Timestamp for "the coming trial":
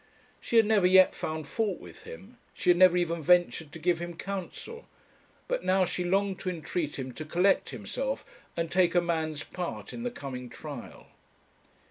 10.01-11.05